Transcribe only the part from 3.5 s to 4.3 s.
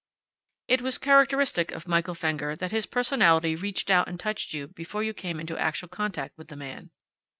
reached out and